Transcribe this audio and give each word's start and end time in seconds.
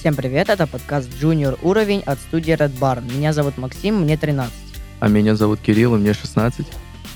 Всем 0.00 0.16
привет, 0.16 0.48
это 0.48 0.66
подкаст 0.66 1.10
Junior 1.10 1.58
уровень 1.60 2.00
от 2.06 2.18
студии 2.18 2.54
Red 2.54 2.72
Barn. 2.78 3.04
Меня 3.14 3.34
зовут 3.34 3.58
Максим, 3.58 4.00
мне 4.00 4.16
13. 4.16 4.50
А 4.98 5.08
меня 5.08 5.36
зовут 5.36 5.60
Кирилл, 5.60 5.94
и 5.94 5.98
мне 5.98 6.14
16. 6.14 6.66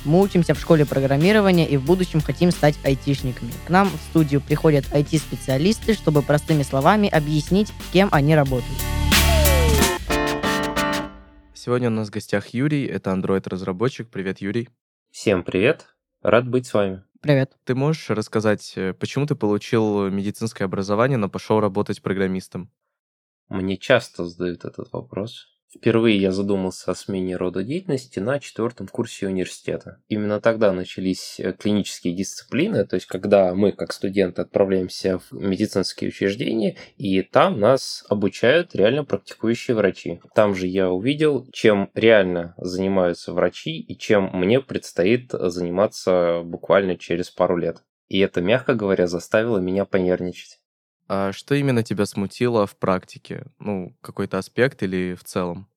Мы 0.04 0.21
учимся 0.21 0.53
в 0.53 0.60
школе 0.60 0.85
программирования 0.85 1.67
и 1.67 1.78
в 1.78 1.82
будущем 1.86 2.21
хотим 2.21 2.50
стать 2.50 2.74
айтишниками. 2.85 3.53
К 3.67 3.71
нам 3.71 3.88
в 3.88 3.96
студию 4.10 4.42
приходят 4.42 4.85
IT-специалисты, 4.92 5.94
чтобы 5.94 6.21
простыми 6.21 6.62
словами 6.62 7.08
объяснить, 7.08 7.72
кем 7.90 8.10
они 8.12 8.35
работают. 8.35 8.78
Сегодня 11.54 11.88
у 11.88 11.92
нас 11.92 12.08
в 12.08 12.10
гостях 12.10 12.48
Юрий, 12.48 12.85
это 12.85 13.12
Android-разработчик. 13.12 14.10
Привет, 14.10 14.42
Юрий. 14.42 14.69
Всем 15.10 15.42
привет, 15.42 15.87
рад 16.20 16.46
быть 16.46 16.66
с 16.66 16.74
вами. 16.74 17.02
Привет. 17.24 17.56
Ты 17.64 17.74
можешь 17.74 18.10
рассказать, 18.10 18.74
э, 18.77 18.92
почему 18.92 19.24
ты 19.24 19.34
получил 19.34 20.10
медицинское 20.10 20.65
образование, 20.65 21.16
но 21.16 21.30
пошел 21.30 21.59
работать 21.59 22.02
программистом? 22.02 22.70
Мне 23.48 23.78
часто 23.78 24.27
задают 24.27 24.66
этот 24.66 24.92
вопрос. 24.92 25.53
Впервые 25.74 26.16
я 26.19 26.30
задумался 26.30 26.92
о 26.92 26.95
смене 26.95 27.37
рода 27.37 27.64
деятельности 27.64 28.20
на 28.20 28.38
четвертом 28.38 28.87
курсе 28.87 29.27
университета. 29.27 30.01
Именно 30.09 30.41
тогда 30.41 30.73
начались 30.73 31.41
э, 31.41 31.52
клинические 31.52 32.15
дисциплины, 32.15 32.87
то 32.87 32.95
есть 32.95 33.06
когда 33.06 33.55
мы, 33.55 33.73
как 33.73 33.92
студенты, 33.92 34.42
отправляемся 34.42 35.18
в 35.18 35.32
медицинские 35.32 36.09
учреждения, 36.09 36.77
и 36.96 37.23
там 37.23 37.59
нас 37.59 38.05
обучают 38.09 38.74
реально 38.74 39.05
практикующие 39.05 39.77
врачи. 39.77 40.20
Там 40.34 40.55
же 40.55 40.66
я 40.66 40.91
увидел, 40.91 41.46
чем 41.52 41.91
реально 41.95 42.54
занимаются 42.56 43.32
врачи 43.32 43.79
и 43.80 43.98
чем 43.98 44.30
мне 44.32 44.60
предстоит 44.60 45.32
заниматься 45.32 46.43
буквально 46.45 46.96
через 46.96 47.30
пару 47.30 47.56
лет. 47.56 47.82
И 48.09 48.20
это, 48.20 48.41
мягко 48.41 48.74
говоря, 48.74 49.07
заставило 49.07 49.59
меня 49.59 49.85
понервничать. 49.85 50.60
А 51.09 51.32
что 51.32 51.54
именно 51.54 51.82
тебя 51.82 52.07
смутило 52.07 52.66
в 52.66 52.76
практике? 52.76 53.46
Ну, 53.59 53.96
какой-то 54.01 54.38
аспект 54.38 54.82
или 54.82 55.15
в 55.15 55.24
целом? 55.24 55.68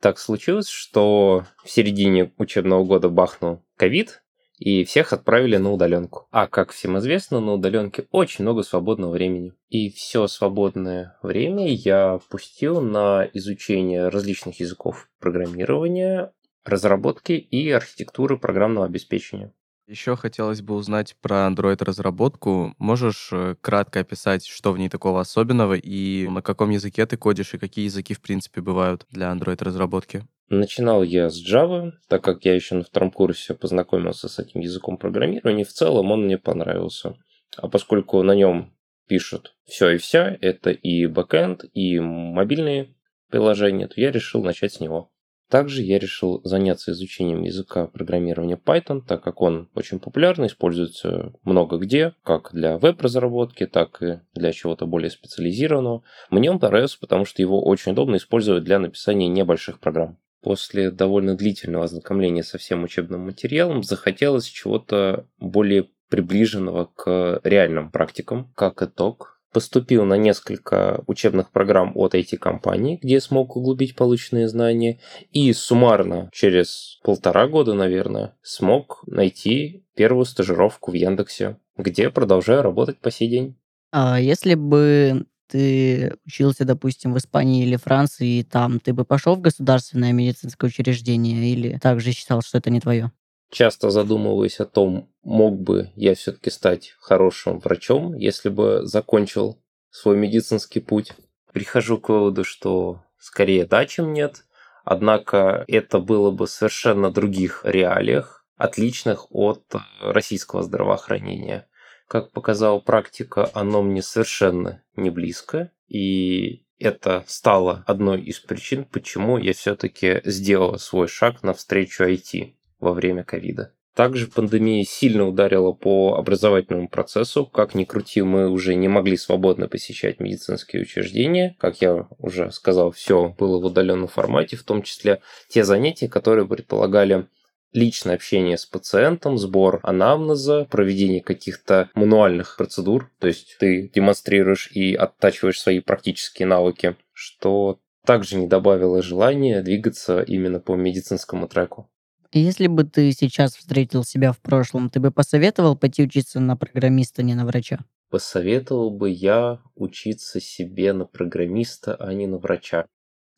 Так 0.00 0.18
случилось, 0.18 0.68
что 0.68 1.44
в 1.62 1.68
середине 1.68 2.32
учебного 2.38 2.84
года 2.84 3.10
бахнул 3.10 3.62
ковид, 3.76 4.22
и 4.60 4.84
всех 4.84 5.12
отправили 5.12 5.56
на 5.56 5.72
удаленку. 5.72 6.28
А 6.30 6.46
как 6.46 6.72
всем 6.72 6.98
известно, 6.98 7.40
на 7.40 7.54
удаленке 7.54 8.06
очень 8.10 8.44
много 8.44 8.62
свободного 8.62 9.12
времени. 9.12 9.54
И 9.68 9.90
все 9.90 10.26
свободное 10.26 11.18
время 11.22 11.66
я 11.72 12.20
пустил 12.28 12.80
на 12.82 13.26
изучение 13.32 14.08
различных 14.08 14.60
языков 14.60 15.08
программирования, 15.18 16.32
разработки 16.64 17.32
и 17.32 17.70
архитектуры 17.70 18.38
программного 18.38 18.86
обеспечения. 18.86 19.52
Еще 19.90 20.14
хотелось 20.14 20.62
бы 20.62 20.76
узнать 20.76 21.16
про 21.20 21.48
Android-разработку. 21.48 22.76
Можешь 22.78 23.30
э, 23.32 23.56
кратко 23.60 23.98
описать, 23.98 24.46
что 24.46 24.70
в 24.70 24.78
ней 24.78 24.88
такого 24.88 25.20
особенного, 25.20 25.74
и 25.74 26.28
на 26.28 26.42
каком 26.42 26.70
языке 26.70 27.06
ты 27.06 27.16
кодишь, 27.16 27.54
и 27.54 27.58
какие 27.58 27.86
языки, 27.86 28.14
в 28.14 28.20
принципе, 28.20 28.60
бывают 28.60 29.04
для 29.10 29.32
Android-разработки? 29.32 30.22
Начинал 30.48 31.02
я 31.02 31.28
с 31.28 31.44
Java, 31.44 31.90
так 32.06 32.22
как 32.22 32.44
я 32.44 32.54
еще 32.54 32.76
на 32.76 32.84
втором 32.84 33.10
курсе 33.10 33.54
познакомился 33.54 34.28
с 34.28 34.38
этим 34.38 34.60
языком 34.60 34.96
программирования, 34.96 35.64
в 35.64 35.72
целом 35.72 36.12
он 36.12 36.26
мне 36.26 36.38
понравился. 36.38 37.16
А 37.56 37.66
поскольку 37.66 38.22
на 38.22 38.36
нем 38.36 38.72
пишут 39.08 39.56
все 39.64 39.90
и 39.90 39.98
вся, 39.98 40.38
это 40.40 40.70
и 40.70 41.06
бэкэнд, 41.06 41.64
и 41.72 41.98
мобильные 41.98 42.94
приложения, 43.28 43.88
то 43.88 44.00
я 44.00 44.12
решил 44.12 44.44
начать 44.44 44.74
с 44.74 44.78
него. 44.78 45.10
Также 45.50 45.82
я 45.82 45.98
решил 45.98 46.40
заняться 46.44 46.92
изучением 46.92 47.42
языка 47.42 47.88
программирования 47.88 48.56
Python, 48.56 49.02
так 49.06 49.22
как 49.22 49.40
он 49.40 49.68
очень 49.74 49.98
популярный, 49.98 50.46
используется 50.46 51.32
много 51.42 51.76
где, 51.78 52.14
как 52.22 52.50
для 52.52 52.78
веб-разработки, 52.78 53.66
так 53.66 54.00
и 54.00 54.20
для 54.32 54.52
чего-то 54.52 54.86
более 54.86 55.10
специализированного. 55.10 56.04
Мне 56.30 56.52
он 56.52 56.60
понравился, 56.60 56.98
потому 57.00 57.24
что 57.24 57.42
его 57.42 57.62
очень 57.64 57.92
удобно 57.92 58.16
использовать 58.16 58.62
для 58.62 58.78
написания 58.78 59.26
небольших 59.26 59.80
программ. 59.80 60.18
После 60.40 60.92
довольно 60.92 61.36
длительного 61.36 61.84
ознакомления 61.84 62.44
со 62.44 62.56
всем 62.56 62.84
учебным 62.84 63.22
материалом 63.22 63.82
захотелось 63.82 64.46
чего-то 64.46 65.26
более 65.38 65.88
приближенного 66.08 66.90
к 66.94 67.40
реальным 67.42 67.90
практикам. 67.90 68.52
Как 68.54 68.82
итог, 68.82 69.39
поступил 69.52 70.04
на 70.04 70.14
несколько 70.14 71.02
учебных 71.06 71.50
программ 71.50 71.92
от 71.94 72.14
IT-компании, 72.14 72.98
где 73.02 73.20
смог 73.20 73.56
углубить 73.56 73.96
полученные 73.96 74.48
знания, 74.48 75.00
и 75.32 75.52
суммарно 75.52 76.30
через 76.32 76.98
полтора 77.02 77.48
года, 77.48 77.74
наверное, 77.74 78.34
смог 78.42 79.02
найти 79.06 79.84
первую 79.94 80.24
стажировку 80.24 80.90
в 80.90 80.94
Яндексе, 80.94 81.58
где 81.76 82.10
продолжаю 82.10 82.62
работать 82.62 82.98
по 83.00 83.10
сей 83.10 83.28
день. 83.28 83.56
А 83.92 84.20
если 84.20 84.54
бы 84.54 85.26
ты 85.48 86.14
учился, 86.24 86.64
допустим, 86.64 87.12
в 87.12 87.18
Испании 87.18 87.64
или 87.64 87.76
Франции, 87.76 88.38
и 88.38 88.42
там 88.44 88.78
ты 88.78 88.92
бы 88.92 89.04
пошел 89.04 89.34
в 89.34 89.40
государственное 89.40 90.12
медицинское 90.12 90.68
учреждение 90.68 91.50
или 91.52 91.78
также 91.78 92.12
считал, 92.12 92.40
что 92.42 92.58
это 92.58 92.70
не 92.70 92.80
твое? 92.80 93.10
Часто 93.50 93.90
задумываюсь 93.90 94.60
о 94.60 94.64
том, 94.64 95.12
мог 95.22 95.60
бы 95.60 95.90
я 95.96 96.14
все-таки 96.14 96.50
стать 96.50 96.94
хорошим 97.00 97.58
врачом, 97.58 98.14
если 98.14 98.48
бы 98.48 98.86
закончил 98.86 99.60
свой 99.90 100.16
медицинский 100.16 100.80
путь. 100.80 101.12
Прихожу 101.52 101.98
к 101.98 102.08
выводу, 102.08 102.44
что 102.44 103.02
скорее 103.18 103.66
да, 103.66 103.84
чем 103.86 104.12
нет. 104.12 104.44
Однако 104.84 105.64
это 105.68 105.98
было 105.98 106.30
бы 106.30 106.46
совершенно 106.46 107.10
других 107.10 107.62
реалиях, 107.64 108.46
отличных 108.56 109.26
от 109.30 109.64
российского 110.00 110.62
здравоохранения. 110.62 111.68
Как 112.08 112.32
показала 112.32 112.80
практика, 112.80 113.50
оно 113.52 113.82
мне 113.82 114.02
совершенно 114.02 114.82
не 114.96 115.10
близко. 115.10 115.70
И 115.88 116.64
это 116.78 117.24
стало 117.26 117.84
одной 117.86 118.22
из 118.22 118.40
причин, 118.40 118.84
почему 118.84 119.38
я 119.38 119.52
все-таки 119.52 120.20
сделал 120.24 120.78
свой 120.78 121.08
шаг 121.08 121.42
навстречу 121.42 122.04
IT 122.04 122.54
во 122.80 122.92
время 122.92 123.24
ковида. 123.24 123.72
Также 123.94 124.28
пандемия 124.28 124.84
сильно 124.84 125.26
ударила 125.26 125.72
по 125.72 126.14
образовательному 126.16 126.88
процессу. 126.88 127.44
Как 127.44 127.74
ни 127.74 127.84
крути, 127.84 128.22
мы 128.22 128.48
уже 128.48 128.74
не 128.74 128.88
могли 128.88 129.16
свободно 129.16 129.68
посещать 129.68 130.20
медицинские 130.20 130.82
учреждения. 130.82 131.56
Как 131.58 131.82
я 131.82 132.06
уже 132.18 132.50
сказал, 132.52 132.92
все 132.92 133.34
было 133.36 133.60
в 133.60 133.64
удаленном 133.64 134.08
формате, 134.08 134.56
в 134.56 134.62
том 134.62 134.82
числе 134.82 135.20
те 135.48 135.64
занятия, 135.64 136.08
которые 136.08 136.46
предполагали 136.46 137.26
личное 137.72 138.14
общение 138.14 138.56
с 138.58 138.66
пациентом, 138.66 139.38
сбор 139.38 139.80
анамнеза, 139.82 140.66
проведение 140.70 141.20
каких-то 141.20 141.90
мануальных 141.94 142.56
процедур, 142.56 143.10
то 143.18 143.26
есть 143.26 143.56
ты 143.58 143.90
демонстрируешь 143.94 144.70
и 144.72 144.94
оттачиваешь 144.94 145.60
свои 145.60 145.80
практические 145.80 146.46
навыки, 146.46 146.96
что 147.12 147.78
также 148.04 148.36
не 148.36 148.46
добавило 148.46 149.02
желания 149.02 149.62
двигаться 149.62 150.20
именно 150.22 150.58
по 150.58 150.74
медицинскому 150.74 151.46
треку. 151.48 151.88
Если 152.32 152.68
бы 152.68 152.84
ты 152.84 153.10
сейчас 153.10 153.56
встретил 153.56 154.04
себя 154.04 154.32
в 154.32 154.38
прошлом, 154.38 154.88
ты 154.88 155.00
бы 155.00 155.10
посоветовал 155.10 155.76
пойти 155.76 156.04
учиться 156.04 156.38
на 156.38 156.56
программиста, 156.56 157.22
а 157.22 157.24
не 157.24 157.34
на 157.34 157.44
врача? 157.44 157.80
Посоветовал 158.08 158.90
бы 158.90 159.10
я 159.10 159.60
учиться 159.74 160.40
себе 160.40 160.92
на 160.92 161.06
программиста, 161.06 161.96
а 161.96 162.14
не 162.14 162.28
на 162.28 162.38
врача. 162.38 162.86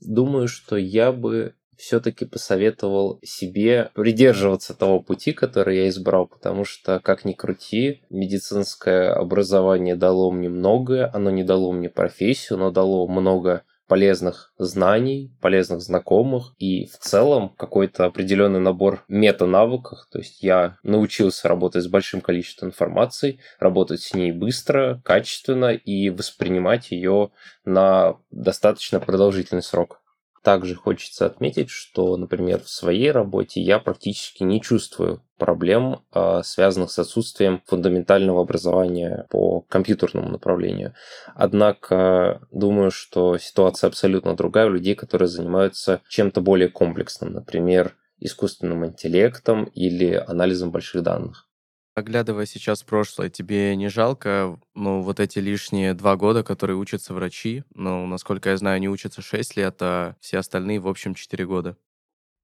Думаю, 0.00 0.46
что 0.46 0.76
я 0.76 1.10
бы 1.10 1.54
все-таки 1.76 2.26
посоветовал 2.26 3.18
себе 3.24 3.90
придерживаться 3.94 4.74
того 4.74 5.00
пути, 5.00 5.32
который 5.32 5.78
я 5.78 5.88
избрал, 5.88 6.26
потому 6.26 6.64
что, 6.64 7.00
как 7.00 7.24
ни 7.24 7.32
крути, 7.32 8.02
медицинское 8.10 9.10
образование 9.10 9.96
дало 9.96 10.30
мне 10.30 10.50
многое, 10.50 11.10
оно 11.14 11.30
не 11.30 11.44
дало 11.44 11.72
мне 11.72 11.88
профессию, 11.88 12.58
но 12.58 12.70
дало 12.70 13.08
много 13.08 13.62
полезных 13.92 14.54
знаний, 14.56 15.36
полезных 15.42 15.82
знакомых 15.82 16.54
и 16.56 16.86
в 16.86 16.96
целом 16.96 17.50
какой-то 17.50 18.06
определенный 18.06 18.58
набор 18.58 19.04
мета-навыков. 19.06 20.06
То 20.10 20.20
есть 20.20 20.42
я 20.42 20.78
научился 20.82 21.46
работать 21.46 21.84
с 21.84 21.88
большим 21.88 22.22
количеством 22.22 22.70
информации, 22.70 23.40
работать 23.60 24.00
с 24.00 24.14
ней 24.14 24.32
быстро, 24.32 25.02
качественно 25.04 25.74
и 25.74 26.08
воспринимать 26.08 26.90
ее 26.90 27.32
на 27.66 28.16
достаточно 28.30 28.98
продолжительный 28.98 29.62
срок. 29.62 30.01
Также 30.42 30.74
хочется 30.74 31.26
отметить, 31.26 31.70
что, 31.70 32.16
например, 32.16 32.60
в 32.62 32.68
своей 32.68 33.12
работе 33.12 33.60
я 33.60 33.78
практически 33.78 34.42
не 34.42 34.60
чувствую 34.60 35.22
проблем, 35.38 36.02
а, 36.10 36.42
связанных 36.42 36.90
с 36.90 36.98
отсутствием 36.98 37.62
фундаментального 37.66 38.42
образования 38.42 39.26
по 39.30 39.60
компьютерному 39.62 40.28
направлению. 40.28 40.94
Однако 41.36 42.40
думаю, 42.50 42.90
что 42.90 43.38
ситуация 43.38 43.86
абсолютно 43.86 44.34
другая 44.34 44.66
у 44.66 44.70
людей, 44.70 44.96
которые 44.96 45.28
занимаются 45.28 46.00
чем-то 46.08 46.40
более 46.40 46.68
комплексным, 46.68 47.32
например, 47.32 47.94
искусственным 48.18 48.84
интеллектом 48.86 49.64
или 49.64 50.14
анализом 50.26 50.72
больших 50.72 51.02
данных. 51.02 51.48
Оглядывая 51.94 52.46
сейчас 52.46 52.82
прошлое, 52.82 53.28
тебе 53.28 53.76
не 53.76 53.88
жалко, 53.88 54.58
ну, 54.74 55.02
вот 55.02 55.20
эти 55.20 55.38
лишние 55.40 55.92
два 55.92 56.16
года, 56.16 56.42
которые 56.42 56.78
учатся 56.78 57.12
врачи? 57.12 57.64
Ну, 57.74 58.06
насколько 58.06 58.48
я 58.48 58.56
знаю, 58.56 58.76
они 58.76 58.88
учатся 58.88 59.20
6 59.20 59.56
лет, 59.56 59.76
а 59.80 60.16
все 60.20 60.38
остальные, 60.38 60.80
в 60.80 60.88
общем, 60.88 61.14
4 61.14 61.44
года. 61.44 61.76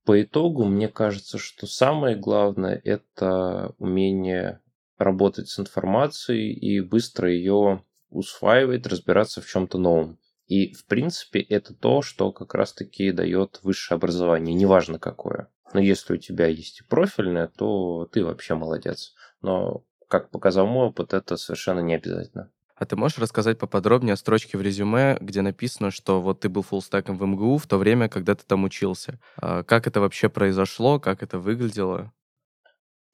По 0.04 0.20
итогу, 0.22 0.64
мне 0.64 0.88
кажется, 0.88 1.38
что 1.38 1.66
самое 1.66 2.14
главное– 2.14 2.80
это 2.84 3.74
умение 3.78 4.60
работать 4.98 5.48
с 5.48 5.58
информацией 5.58 6.52
и 6.52 6.80
быстро 6.80 7.30
ее 7.30 7.82
усваивать, 8.10 8.86
разбираться 8.86 9.40
в 9.40 9.46
чем-то 9.46 9.78
новом. 9.78 10.18
И, 10.46 10.72
в 10.74 10.86
принципе, 10.86 11.40
это 11.40 11.74
то, 11.74 12.02
что 12.02 12.32
как 12.32 12.54
раз-таки 12.54 13.12
дает 13.12 13.60
высшее 13.62 13.96
образование, 13.96 14.54
неважно 14.54 14.98
какое. 14.98 15.48
Но 15.74 15.80
если 15.80 16.14
у 16.14 16.16
тебя 16.16 16.46
есть 16.46 16.80
и 16.80 16.84
профильное, 16.84 17.48
то 17.48 18.08
ты 18.10 18.24
вообще 18.24 18.54
молодец. 18.54 19.14
Но, 19.42 19.84
как 20.08 20.30
показал 20.30 20.66
мой 20.66 20.88
опыт, 20.88 21.14
это 21.14 21.36
совершенно 21.36 21.80
не 21.80 21.94
обязательно. 21.94 22.50
А 22.78 22.86
ты 22.86 22.94
можешь 22.94 23.18
рассказать 23.18 23.58
поподробнее 23.58 24.12
о 24.14 24.16
строчке 24.16 24.56
в 24.56 24.62
резюме, 24.62 25.18
где 25.20 25.42
написано, 25.42 25.90
что 25.90 26.20
вот 26.20 26.40
ты 26.40 26.48
был 26.48 26.62
фуллстеком 26.62 27.18
в 27.18 27.26
МГУ 27.26 27.58
в 27.58 27.66
то 27.66 27.76
время, 27.76 28.08
когда 28.08 28.36
ты 28.36 28.44
там 28.46 28.62
учился? 28.62 29.18
А 29.36 29.64
как 29.64 29.88
это 29.88 30.00
вообще 30.00 30.28
произошло, 30.28 31.00
как 31.00 31.24
это 31.24 31.40
выглядело? 31.40 32.12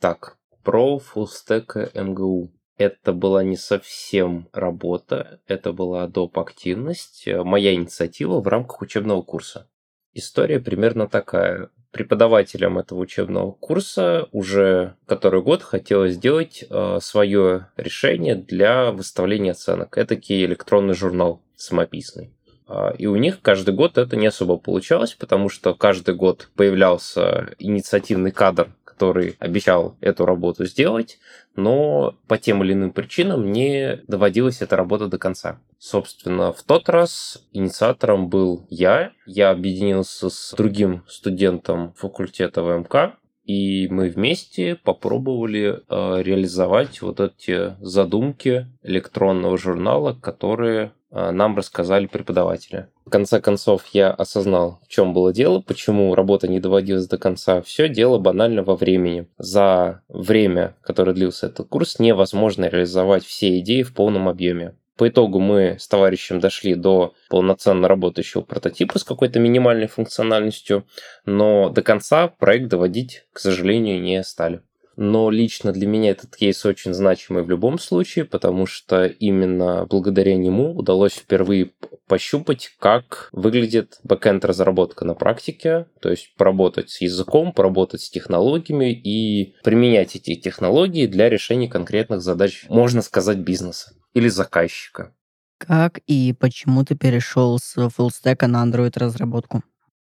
Так, 0.01 0.37
про 0.63 0.99
фуллстека 0.99 1.91
МГУ. 1.95 2.53
Это 2.77 3.13
была 3.13 3.43
не 3.45 3.57
совсем 3.57 4.49
работа, 4.53 5.41
это 5.47 5.73
была 5.73 6.09
доп. 6.09 6.39
активность, 6.39 7.27
э, 7.27 7.43
моя 7.43 7.73
инициатива 7.73 8.41
в 8.41 8.49
рамках 8.49 8.83
учебного 8.83 9.23
курса. 9.23 9.71
История 10.13 10.59
примерно 10.59 11.09
такая. 11.09 11.71
Преподавателям 11.95 12.77
этого 12.77 12.99
учебного 12.99 13.53
курса 13.53 14.29
уже 14.33 14.97
который 15.07 15.43
год 15.43 15.63
хотелось 15.63 16.15
сделать 16.15 16.65
э, 16.69 16.99
свое 17.01 17.69
решение 17.77 18.35
для 18.35 18.91
выставления 18.91 19.53
оценок. 19.53 19.97
Это 19.97 20.17
электронный 20.45 20.95
журнал 20.95 21.41
самописный. 21.55 22.33
А, 22.67 22.91
и 22.99 23.07
у 23.07 23.15
них 23.15 23.41
каждый 23.43 23.75
год 23.77 23.97
это 23.97 24.17
не 24.17 24.27
особо 24.27 24.57
получалось, 24.57 25.15
потому 25.15 25.49
что 25.49 25.73
каждый 25.75 26.17
год 26.17 26.49
появлялся 26.57 27.55
инициативный 27.61 28.33
кадр, 28.33 28.71
который 28.95 29.37
обещал 29.39 29.97
эту 30.01 30.25
работу 30.25 30.65
сделать, 30.65 31.19
но 31.57 32.17
по 32.29 32.39
тем 32.39 32.63
или 32.63 32.73
иным 32.73 32.93
причинам 32.93 33.53
не 33.53 34.01
доводилась 34.07 34.63
эта 34.63 34.77
работа 34.77 35.09
до 35.09 35.19
конца. 35.19 35.61
Собственно, 35.79 36.53
в 36.53 36.63
тот 36.63 36.89
раз 36.89 37.47
инициатором 37.53 38.29
был 38.29 38.67
я. 38.71 39.13
Я 39.27 39.51
объединился 39.51 40.31
с 40.31 40.55
другим 40.57 41.03
студентом 41.09 41.93
факультета 41.95 42.63
ВМК, 42.63 43.19
и 43.45 43.89
мы 43.89 44.09
вместе 44.09 44.77
попробовали 44.77 45.83
э, 45.89 46.23
реализовать 46.23 47.03
вот 47.03 47.21
эти 47.21 47.77
задумки 47.85 48.67
электронного 48.83 49.59
журнала, 49.59 50.15
которые 50.15 50.93
нам 51.15 51.57
рассказали 51.57 52.07
преподаватели. 52.07 52.89
В 53.07 53.11
конце 53.11 53.41
концов, 53.41 53.87
я 53.93 54.11
осознал, 54.11 54.81
в 54.85 54.89
чем 54.89 55.13
было 55.15 55.33
дело, 55.33 55.61
почему 55.61 56.15
работа 56.15 56.49
не 56.49 56.59
доводилась 56.59 57.07
до 57.07 57.19
конца. 57.19 57.63
Все 57.63 57.89
дело 57.89 58.19
банально 58.19 58.63
во 58.63 58.75
времени. 58.75 59.29
За 59.39 60.03
время, 60.09 60.75
которое 60.83 61.13
длился 61.13 61.47
этот 61.47 61.69
курс, 61.69 61.99
невозможно 61.99 62.65
реализовать 62.65 63.25
все 63.25 63.59
идеи 63.61 63.83
в 63.83 63.95
полном 63.95 64.29
объеме. 64.29 64.75
По 64.97 65.09
итогу 65.09 65.41
мы 65.41 65.77
с 65.79 65.89
товарищем 65.89 66.39
дошли 66.39 66.77
до 66.77 67.15
полноценно 67.29 67.89
работающего 67.89 68.43
прототипа 68.43 68.99
с 68.99 69.05
какой-то 69.05 69.41
минимальной 69.41 69.89
функциональностью, 69.89 70.87
но 71.27 71.69
до 71.69 71.83
конца 71.83 72.29
проект 72.29 72.69
доводить, 72.69 73.25
к 73.33 73.41
сожалению, 73.41 74.01
не 74.01 74.23
стали. 74.23 74.63
Но 74.97 75.31
лично 75.31 75.73
для 75.73 75.87
меня 75.87 76.11
этот 76.11 76.37
кейс 76.37 76.65
очень 76.65 76.95
значимый 76.95 77.43
в 77.43 77.51
любом 77.51 77.79
случае, 77.79 78.25
потому 78.25 78.67
что 78.67 79.07
именно 79.07 79.87
благодаря 79.87 80.37
нему 80.37 80.77
удалось 80.77 81.15
впервые 81.15 81.73
пощупать, 82.07 82.71
как 82.79 83.29
выглядит 83.33 83.99
бэкенд 84.05 84.45
разработка 84.45 85.05
на 85.05 85.15
практике, 85.15 85.87
то 86.01 86.11
есть 86.11 86.35
поработать 86.37 86.91
с 86.91 87.01
языком, 87.01 87.53
поработать 87.53 88.03
с 88.03 88.11
технологиями 88.11 88.93
и 88.93 89.55
применять 89.65 90.17
эти 90.17 90.35
технологии 90.35 91.07
для 91.07 91.29
решения 91.29 91.69
конкретных 91.69 92.21
задач, 92.21 92.67
можно 92.69 93.03
сказать, 93.03 93.39
бизнеса 93.39 93.95
или 94.13 94.29
заказчика. 94.29 95.15
Как 95.59 96.01
и 96.07 96.35
почему 96.39 96.85
ты 96.85 96.95
перешел 96.95 97.59
с 97.59 97.89
fullstack 97.89 98.41
а 98.41 98.47
на 98.49 98.65
Android 98.65 98.99
разработку? 98.99 99.63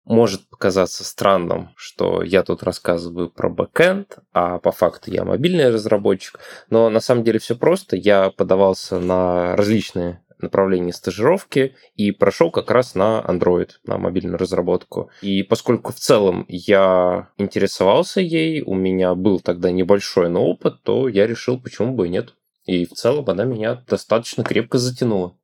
Может 0.08 0.49
показаться 0.49 1.05
странным, 1.05 1.69
что 1.76 2.22
я 2.22 2.43
тут 2.43 2.62
рассказываю 2.62 3.28
про 3.28 3.50
бэкэнд, 3.50 4.20
а 4.32 4.58
по 4.58 4.72
факту 4.72 5.10
я 5.10 5.22
мобильный 5.25 5.69
разработчик, 5.69 6.40
но 6.70 6.88
на 6.88 7.00
самом 7.00 7.25
деле 7.25 7.38
все 7.38 7.55
просто. 7.55 7.94
Я 7.94 8.31
подавался 8.31 8.99
на 8.99 9.55
различные 9.55 10.22
направления 10.40 10.94
стажировки 10.94 11.75
и 11.94 12.10
прошел 12.10 12.50
как 12.50 12.70
раз 12.70 12.94
на 12.94 13.22
Android, 13.26 13.69
на 13.84 13.99
мобильную 13.99 14.38
разработку. 14.38 15.10
И 15.20 15.43
поскольку 15.43 15.93
в 15.93 15.96
целом 15.96 16.46
я 16.49 17.28
интересовался 17.37 18.22
ей, 18.22 18.62
у 18.62 18.75
меня 18.75 19.14
был 19.14 19.40
тогда 19.40 19.70
небольшой 19.70 20.31
но 20.31 20.43
опыт, 20.43 20.82
то 20.84 21.08
я 21.08 21.26
решил, 21.26 21.61
почему 21.61 21.94
бы 21.94 22.06
и 22.06 22.11
нет. 22.11 22.34
И 22.64 22.87
в 22.87 22.93
целом 22.93 23.26
она 23.28 23.44
меня 23.44 23.84
достаточно 23.87 24.43
крепко 24.43 24.78
затянула. 24.78 25.37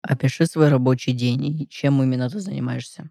Опиши 0.00 0.46
свой 0.46 0.70
рабочий 0.70 1.12
день 1.12 1.46
и 1.46 1.68
чем 1.68 2.02
именно 2.02 2.28
ты 2.28 2.40
занимаешься. 2.40 3.08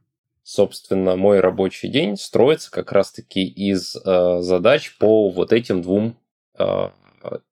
Собственно, 0.53 1.15
мой 1.15 1.39
рабочий 1.39 1.87
день 1.87 2.17
строится 2.17 2.69
как 2.71 2.91
раз-таки 2.91 3.41
из 3.41 3.95
э, 3.95 4.41
задач 4.41 4.97
по 4.97 5.29
вот 5.29 5.53
этим 5.53 5.81
двум 5.81 6.17
э, 6.59 6.89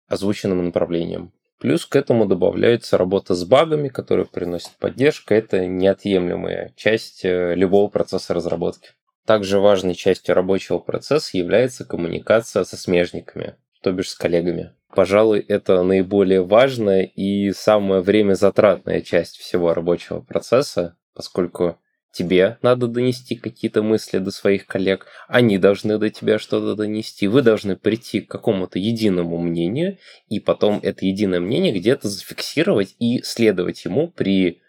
озвученным 0.06 0.66
направлениям. 0.66 1.32
Плюс 1.58 1.86
к 1.86 1.96
этому 1.96 2.24
добавляется 2.24 2.96
работа 2.96 3.34
с 3.34 3.44
багами, 3.44 3.88
которые 3.88 4.26
приносят 4.26 4.76
поддержку. 4.78 5.34
Это 5.34 5.66
неотъемлемая 5.66 6.72
часть 6.76 7.24
э, 7.24 7.56
любого 7.56 7.88
процесса 7.88 8.32
разработки. 8.32 8.90
Также 9.26 9.58
важной 9.58 9.96
частью 9.96 10.36
рабочего 10.36 10.78
процесса 10.78 11.36
является 11.36 11.84
коммуникация 11.84 12.62
со 12.62 12.76
смежниками, 12.76 13.56
то 13.82 13.90
бишь 13.90 14.10
с 14.10 14.14
коллегами. 14.14 14.70
Пожалуй, 14.94 15.40
это 15.40 15.82
наиболее 15.82 16.44
важная 16.44 17.02
и 17.02 17.50
самая 17.50 18.02
время 18.02 18.34
затратная 18.34 19.00
часть 19.00 19.36
всего 19.36 19.74
рабочего 19.74 20.20
процесса, 20.20 20.96
поскольку 21.12 21.76
тебе 22.14 22.58
надо 22.62 22.86
донести 22.86 23.34
какие-то 23.36 23.82
мысли 23.82 24.18
до 24.18 24.30
своих 24.30 24.66
коллег, 24.66 25.06
они 25.28 25.58
должны 25.58 25.98
до 25.98 26.08
тебя 26.08 26.38
что-то 26.38 26.74
донести, 26.74 27.26
вы 27.26 27.42
должны 27.42 27.76
прийти 27.76 28.20
к 28.20 28.30
какому-то 28.30 28.78
единому 28.78 29.36
мнению, 29.38 29.98
и 30.28 30.40
потом 30.40 30.80
это 30.82 31.04
единое 31.04 31.40
мнение 31.40 31.72
где-то 31.72 32.08
зафиксировать 32.08 32.94
и 32.98 33.22
следовать 33.22 33.84
ему 33.84 34.08
при 34.08 34.62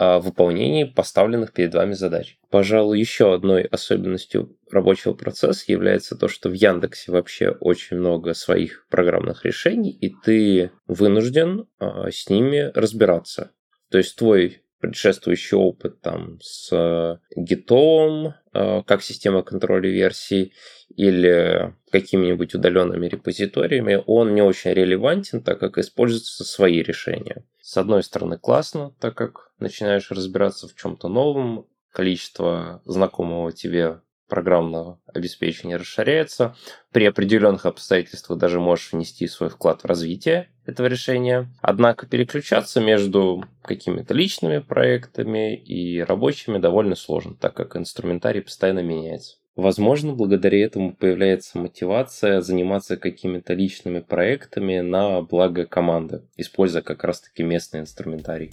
выполнении 0.00 0.84
поставленных 0.84 1.52
перед 1.52 1.74
вами 1.74 1.92
задач. 1.92 2.38
Пожалуй, 2.48 2.98
еще 2.98 3.34
одной 3.34 3.64
особенностью 3.64 4.56
рабочего 4.70 5.12
процесса 5.12 5.70
является 5.70 6.16
то, 6.16 6.26
что 6.26 6.48
в 6.48 6.54
Яндексе 6.54 7.12
вообще 7.12 7.50
очень 7.50 7.98
много 7.98 8.32
своих 8.32 8.86
программных 8.88 9.44
решений, 9.44 9.90
и 9.90 10.14
ты 10.24 10.70
вынужден 10.86 11.66
а, 11.78 12.10
с 12.10 12.30
ними 12.30 12.72
разбираться. 12.74 13.50
То 13.90 13.98
есть 13.98 14.16
твой 14.16 14.62
предшествующий 14.80 15.56
опыт 15.56 16.00
там 16.00 16.38
с 16.42 17.20
гитом, 17.36 18.34
а, 18.52 18.82
как 18.82 19.02
система 19.02 19.42
контроля 19.42 19.88
версий, 19.88 20.52
или 20.96 21.74
какими-нибудь 21.90 22.54
удаленными 22.54 23.06
репозиториями, 23.06 24.02
он 24.06 24.34
не 24.34 24.42
очень 24.42 24.72
релевантен, 24.72 25.42
так 25.42 25.60
как 25.60 25.78
используются 25.78 26.44
свои 26.44 26.82
решения. 26.82 27.44
С 27.60 27.76
одной 27.76 28.02
стороны, 28.02 28.38
классно, 28.38 28.94
так 29.00 29.14
как 29.14 29.52
начинаешь 29.58 30.10
разбираться 30.10 30.66
в 30.66 30.74
чем-то 30.74 31.08
новом, 31.08 31.66
количество 31.92 32.82
знакомого 32.84 33.52
тебе 33.52 34.00
программного 34.30 34.98
обеспечения 35.12 35.76
расширяется. 35.76 36.56
При 36.92 37.04
определенных 37.04 37.66
обстоятельствах 37.66 38.38
даже 38.38 38.60
можешь 38.60 38.92
внести 38.92 39.26
свой 39.26 39.50
вклад 39.50 39.82
в 39.82 39.86
развитие 39.86 40.48
этого 40.64 40.86
решения. 40.86 41.48
Однако 41.60 42.06
переключаться 42.06 42.80
между 42.80 43.44
какими-то 43.62 44.14
личными 44.14 44.58
проектами 44.58 45.54
и 45.54 46.00
рабочими 46.00 46.58
довольно 46.58 46.94
сложно, 46.94 47.34
так 47.34 47.54
как 47.54 47.76
инструментарий 47.76 48.40
постоянно 48.40 48.80
меняется. 48.80 49.36
Возможно, 49.56 50.14
благодаря 50.14 50.64
этому 50.64 50.94
появляется 50.94 51.58
мотивация 51.58 52.40
заниматься 52.40 52.96
какими-то 52.96 53.52
личными 53.52 54.00
проектами 54.00 54.80
на 54.80 55.20
благо 55.20 55.66
команды, 55.66 56.22
используя 56.36 56.82
как 56.82 57.04
раз-таки 57.04 57.42
местный 57.42 57.80
инструментарий. 57.80 58.52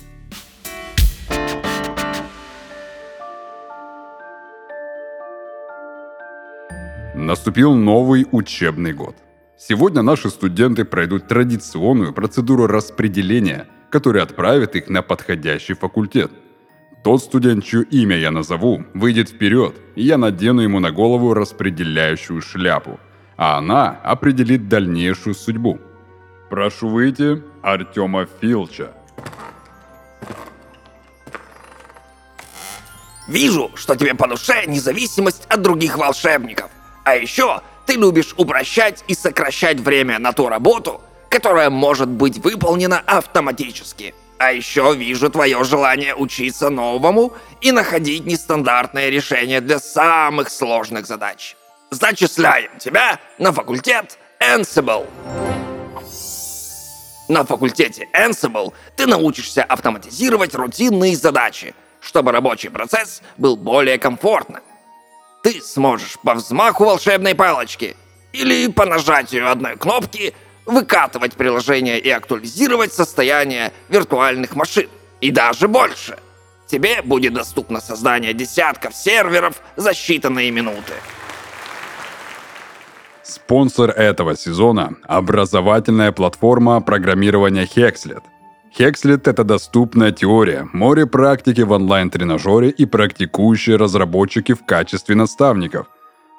Наступил 7.18 7.74
новый 7.74 8.28
учебный 8.32 8.94
год. 8.94 9.16
Сегодня 9.58 10.04
наши 10.04 10.30
студенты 10.30 10.86
пройдут 10.86 11.28
традиционную 11.28 12.14
процедуру 12.14 12.68
распределения, 12.68 13.66
которая 13.90 14.22
отправит 14.22 14.76
их 14.76 14.88
на 14.88 15.02
подходящий 15.02 15.74
факультет. 15.74 16.32
Тот 17.04 17.24
студент, 17.24 17.66
чье 17.66 17.82
имя 17.82 18.16
я 18.16 18.30
назову, 18.30 18.84
выйдет 18.94 19.30
вперед, 19.30 19.76
и 19.96 20.04
я 20.04 20.20
надену 20.20 20.62
ему 20.62 20.80
на 20.80 20.92
голову 20.92 21.34
распределяющую 21.34 22.40
шляпу, 22.40 23.00
а 23.36 23.58
она 23.58 24.00
определит 24.04 24.70
дальнейшую 24.70 25.34
судьбу. 25.34 25.80
Прошу 26.52 26.88
выйти 26.88 27.42
Артема 27.64 28.28
Филча. 28.40 28.92
Вижу, 33.28 33.72
что 33.74 33.96
тебе 33.96 34.14
по 34.14 34.28
душе 34.28 34.66
независимость 34.68 35.48
от 35.50 35.64
других 35.64 35.98
волшебников. 35.98 36.70
А 37.08 37.16
еще 37.16 37.62
ты 37.86 37.94
любишь 37.94 38.34
упрощать 38.36 39.06
и 39.08 39.16
сокращать 39.16 39.80
время 39.80 40.20
на 40.20 40.34
ту 40.34 40.50
работу, 40.50 41.00
которая 41.30 41.70
может 41.70 42.10
быть 42.10 42.38
выполнена 42.38 43.00
автоматически. 43.00 44.14
А 44.40 44.52
еще 44.52 44.94
вижу 44.94 45.30
твое 45.30 45.64
желание 45.64 46.14
учиться 46.16 46.70
новому 46.70 47.32
и 47.62 47.72
находить 47.72 48.26
нестандартные 48.26 49.10
решения 49.10 49.62
для 49.62 49.80
самых 49.80 50.50
сложных 50.50 51.06
задач. 51.06 51.56
Зачисляем 51.92 52.78
тебя 52.78 53.22
на 53.38 53.54
факультет 53.54 54.18
Ansible. 54.42 55.08
На 57.30 57.46
факультете 57.46 58.10
Ansible 58.14 58.74
ты 58.98 59.06
научишься 59.06 59.64
автоматизировать 59.64 60.54
рутинные 60.56 61.16
задачи, 61.16 61.74
чтобы 62.02 62.34
рабочий 62.34 62.68
процесс 62.68 63.22
был 63.38 63.56
более 63.56 63.98
комфортным. 63.98 64.62
Ты 65.48 65.62
сможешь 65.62 66.18
по 66.22 66.34
взмаху 66.34 66.84
волшебной 66.84 67.34
палочки 67.34 67.96
или 68.34 68.70
по 68.70 68.86
нажатию 68.86 69.50
одной 69.50 69.78
кнопки 69.78 70.34
выкатывать 70.66 71.36
приложение 71.36 72.00
и 72.00 72.10
актуализировать 72.10 72.92
состояние 72.92 73.72
виртуальных 73.88 74.58
машин. 74.58 74.90
И 75.22 75.32
даже 75.32 75.70
больше. 75.70 76.20
Тебе 76.68 77.02
будет 77.02 77.34
доступно 77.34 77.80
создание 77.80 78.34
десятков 78.34 78.94
серверов 78.94 79.62
за 79.78 79.92
считанные 79.92 80.52
минуты. 80.52 80.96
Спонсор 83.24 83.92
этого 83.92 84.36
сезона– 84.36 84.98
образовательная 85.04 86.12
платформа 86.12 86.82
программирования 86.82 87.64
Hexlet. 87.64 88.22
Hexlet– 88.78 89.22
это 89.26 89.44
доступная 89.44 90.12
теория, 90.12 90.70
море 90.72 91.08
практики 91.08 91.62
в 91.62 91.72
онлайн-тренажере 91.72 92.70
и 92.70 92.86
практикующие 92.86 93.76
разработчики 93.76 94.54
в 94.54 94.66
качестве 94.66 95.16
наставников. 95.16 95.88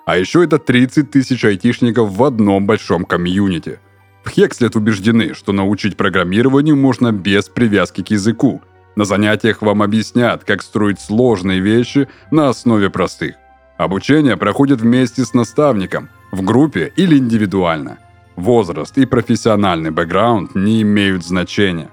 А 0.07 0.17
еще 0.17 0.45
это 0.45 0.59
30 0.59 1.11
тысяч 1.11 1.45
айтишников 1.45 2.11
в 2.13 2.23
одном 2.23 2.65
большом 2.65 3.05
комьюнити. 3.05 3.81
В 4.23 4.37
Hexlet 4.37 4.77
убеждены, 4.77 5.35
что 5.35 5.53
научить 5.53 5.97
программированию 5.97 6.77
можно 6.77 7.11
без 7.11 7.49
привязки 7.49 8.05
к 8.05 8.11
языку. 8.11 8.63
На 8.95 9.05
занятиях 9.05 9.61
вам 9.61 9.83
объяснят, 9.83 10.45
как 10.45 10.63
строить 10.63 11.01
сложные 11.01 11.59
вещи 11.59 12.09
на 12.31 12.51
основе 12.51 12.89
простых. 12.89 13.35
Обучение 13.79 14.37
проходит 14.37 14.81
вместе 14.81 15.25
с 15.25 15.35
наставником, 15.35 16.09
в 16.31 16.45
группе 16.45 16.93
или 16.95 17.19
индивидуально. 17.19 17.99
Возраст 18.37 18.97
и 18.97 19.07
профессиональный 19.07 19.91
бэкграунд 19.91 20.55
не 20.55 20.83
имеют 20.83 21.25
значения. 21.25 21.91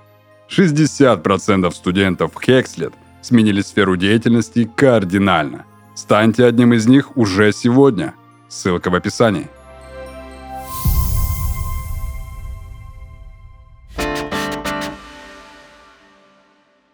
60% 0.49 1.71
студентов 1.71 2.31
Hexlet 2.35 2.93
сменили 3.21 3.61
сферу 3.61 3.97
деятельности 3.97 4.69
кардинально. 4.75 5.65
Станьте 5.95 6.45
одним 6.45 6.73
из 6.73 6.87
них 6.87 7.17
уже 7.17 7.51
сегодня. 7.51 8.13
Ссылка 8.47 8.89
в 8.89 8.95
описании. 8.95 9.47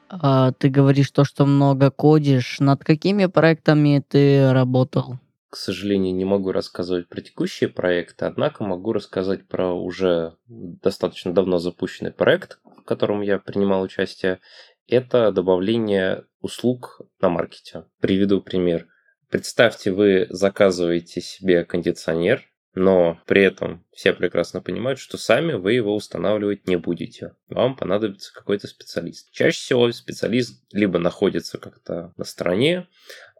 А, 0.09 0.51
ты 0.51 0.69
говоришь 0.69 1.11
то, 1.11 1.23
что 1.25 1.45
много 1.45 1.89
кодишь. 1.89 2.59
Над 2.59 2.83
какими 2.83 3.25
проектами 3.25 4.03
ты 4.07 4.51
работал? 4.53 5.17
К 5.49 5.57
сожалению, 5.57 6.15
не 6.15 6.25
могу 6.25 6.51
рассказывать 6.51 7.09
про 7.09 7.21
текущие 7.21 7.69
проекты, 7.69 8.25
однако 8.25 8.63
могу 8.63 8.93
рассказать 8.93 9.47
про 9.47 9.73
уже 9.73 10.35
достаточно 10.47 11.33
давно 11.33 11.57
запущенный 11.57 12.11
проект, 12.11 12.59
в 12.81 12.85
котором 12.85 13.21
я 13.21 13.39
принимал 13.39 13.81
участие. 13.81 14.39
Это 14.87 15.31
добавление 15.31 16.25
услуг 16.41 17.01
на 17.21 17.29
маркете. 17.29 17.85
Приведу 17.99 18.41
пример. 18.41 18.87
Представьте, 19.29 19.91
вы 19.91 20.27
заказываете 20.29 21.21
себе 21.21 21.63
кондиционер, 21.63 22.43
но 22.73 23.21
при 23.25 23.43
этом 23.43 23.85
все 23.93 24.13
прекрасно 24.13 24.61
понимают, 24.61 24.99
что 24.99 25.17
сами 25.17 25.53
вы 25.53 25.73
его 25.73 25.95
устанавливать 25.95 26.67
не 26.67 26.75
будете. 26.75 27.35
Вам 27.47 27.75
понадобится 27.75 28.33
какой-то 28.33 28.67
специалист. 28.67 29.31
Чаще 29.31 29.57
всего 29.57 29.91
специалист 29.91 30.65
либо 30.73 30.99
находится 30.99 31.57
как-то 31.57 32.13
на 32.17 32.25
стороне, 32.25 32.87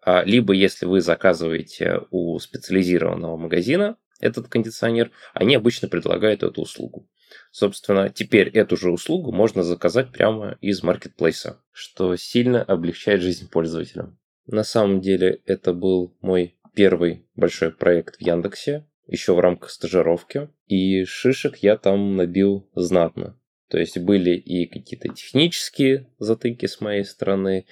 а, 0.03 0.23
либо 0.23 0.53
если 0.53 0.85
вы 0.85 1.01
заказываете 1.01 2.01
у 2.09 2.37
специализированного 2.39 3.37
магазина 3.37 3.97
этот 4.21 4.47
кондиционер, 4.47 5.11
они 5.33 5.55
обычно 5.55 5.87
предлагают 5.87 6.43
эту 6.43 6.61
услугу. 6.61 7.09
Собственно, 7.51 8.09
теперь 8.09 8.49
эту 8.49 8.77
же 8.77 8.91
услугу 8.91 9.31
можно 9.31 9.63
заказать 9.63 10.11
прямо 10.11 10.57
из 10.61 10.83
маркетплейса, 10.83 11.61
что 11.71 12.15
сильно 12.15 12.63
облегчает 12.63 13.21
жизнь 13.21 13.49
пользователям. 13.49 14.17
На 14.47 14.63
самом 14.63 15.01
деле 15.01 15.41
это 15.45 15.73
был 15.73 16.15
мой 16.21 16.55
первый 16.73 17.25
большой 17.35 17.71
проект 17.71 18.17
в 18.17 18.21
Яндексе, 18.21 18.85
еще 19.07 19.33
в 19.33 19.39
рамках 19.39 19.69
стажировки, 19.71 20.49
и 20.67 21.03
шишек 21.05 21.57
я 21.57 21.77
там 21.77 22.15
набил 22.15 22.69
знатно. 22.75 23.37
То 23.69 23.77
есть 23.77 23.97
были 23.97 24.31
и 24.31 24.67
какие-то 24.67 25.09
технические 25.09 26.09
затыки 26.19 26.65
с 26.65 26.81
моей 26.81 27.05
стороны, 27.05 27.65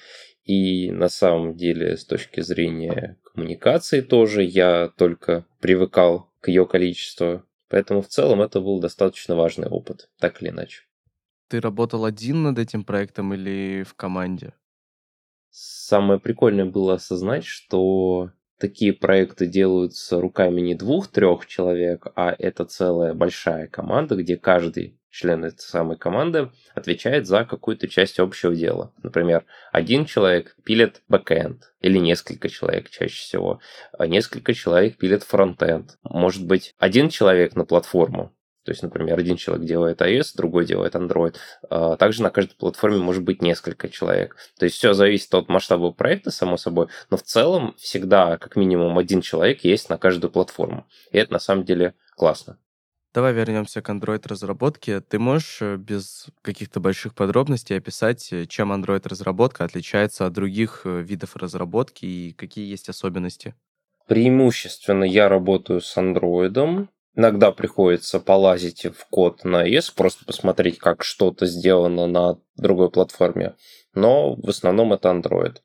и 0.43 0.91
на 0.91 1.09
самом 1.09 1.55
деле 1.55 1.97
с 1.97 2.05
точки 2.05 2.41
зрения 2.41 3.17
коммуникации 3.23 4.01
тоже 4.01 4.43
я 4.43 4.91
только 4.97 5.45
привыкал 5.59 6.28
к 6.39 6.47
ее 6.47 6.65
количеству. 6.65 7.43
Поэтому 7.69 8.01
в 8.01 8.07
целом 8.07 8.41
это 8.41 8.61
был 8.61 8.79
достаточно 8.79 9.35
важный 9.35 9.67
опыт, 9.67 10.09
так 10.19 10.41
или 10.41 10.49
иначе. 10.49 10.83
Ты 11.47 11.61
работал 11.61 12.05
один 12.05 12.43
над 12.43 12.59
этим 12.59 12.83
проектом 12.83 13.33
или 13.33 13.83
в 13.83 13.95
команде? 13.95 14.53
Самое 15.49 16.19
прикольное 16.19 16.65
было 16.65 16.93
осознать, 16.95 17.45
что 17.45 18.31
такие 18.57 18.93
проекты 18.93 19.47
делаются 19.47 20.21
руками 20.21 20.61
не 20.61 20.75
двух-трех 20.75 21.47
человек, 21.47 22.07
а 22.15 22.35
это 22.37 22.65
целая 22.65 23.13
большая 23.13 23.67
команда, 23.67 24.15
где 24.15 24.37
каждый 24.37 24.98
член 25.09 25.45
этой 25.45 25.59
самой 25.59 25.97
команды 25.97 26.51
отвечает 26.75 27.27
за 27.27 27.45
какую-то 27.45 27.87
часть 27.87 28.19
общего 28.19 28.55
дела. 28.55 28.93
Например, 29.03 29.45
один 29.71 30.05
человек 30.05 30.55
пилит 30.63 31.01
бэкэнд, 31.07 31.73
или 31.81 31.97
несколько 31.97 32.49
человек 32.49 32.89
чаще 32.89 33.15
всего. 33.15 33.59
А 33.97 34.07
несколько 34.07 34.53
человек 34.53 34.97
пилит 34.97 35.23
фронтенд. 35.23 35.97
Может 36.03 36.45
быть, 36.45 36.75
один 36.77 37.09
человек 37.09 37.55
на 37.55 37.65
платформу, 37.65 38.33
то 38.69 38.71
есть, 38.71 38.83
например, 38.83 39.17
один 39.17 39.35
человек 39.35 39.65
делает 39.65 39.99
iOS, 39.99 40.33
другой 40.35 40.63
делает 40.63 40.93
Android. 40.93 41.35
А, 41.71 41.95
также 41.95 42.21
на 42.21 42.29
каждой 42.29 42.55
платформе 42.55 42.97
может 42.99 43.23
быть 43.23 43.41
несколько 43.41 43.89
человек. 43.89 44.35
То 44.59 44.65
есть 44.65 44.75
все 44.75 44.93
зависит 44.93 45.33
от 45.33 45.49
масштаба 45.49 45.91
проекта, 45.91 46.29
само 46.29 46.55
собой, 46.55 46.85
но 47.09 47.17
в 47.17 47.23
целом 47.23 47.73
всегда 47.79 48.37
как 48.37 48.55
минимум 48.55 48.99
один 48.99 49.21
человек 49.21 49.63
есть 49.63 49.89
на 49.89 49.97
каждую 49.97 50.29
платформу. 50.29 50.85
И 51.11 51.17
это 51.17 51.33
на 51.33 51.39
самом 51.39 51.63
деле 51.63 51.95
классно. 52.15 52.59
Давай 53.11 53.33
вернемся 53.33 53.81
к 53.81 53.89
Android-разработке. 53.89 55.01
Ты 55.01 55.17
можешь 55.17 55.61
э, 55.61 55.77
без 55.77 56.27
каких-то 56.43 56.79
больших 56.79 57.15
подробностей 57.15 57.75
описать, 57.75 58.31
э, 58.31 58.45
чем 58.45 58.71
Android-разработка 58.71 59.63
отличается 59.63 60.27
от 60.27 60.33
других 60.33 60.81
э, 60.85 61.01
видов 61.01 61.35
разработки 61.35 62.05
и 62.05 62.33
какие 62.33 62.69
есть 62.69 62.87
особенности? 62.87 63.55
Преимущественно 64.07 65.03
я 65.03 65.27
работаю 65.27 65.81
с 65.81 65.97
Android. 65.97 66.87
Иногда 67.15 67.51
приходится 67.51 68.19
полазить 68.19 68.85
в 68.85 69.07
код 69.09 69.43
на 69.43 69.67
iOS, 69.67 69.91
просто 69.95 70.25
посмотреть, 70.25 70.77
как 70.77 71.03
что-то 71.03 71.47
сделано 71.47 72.05
на 72.05 72.37
другой 72.57 72.91
платформе. 72.91 73.55
Но 73.95 74.35
в 74.35 74.49
основном 74.49 74.93
это 74.93 75.09
Android. 75.09 75.57